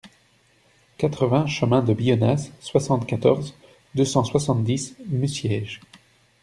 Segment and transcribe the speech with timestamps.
[0.97, 3.53] quatre-vingts chemin de Bionnaz, soixante-quatorze,
[3.93, 5.79] deux cent soixante-dix, Musièges